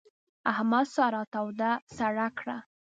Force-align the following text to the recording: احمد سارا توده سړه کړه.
احمد 0.51 0.87
سارا 0.95 1.21
توده 1.33 1.71
سړه 1.97 2.27
کړه. 2.39 2.57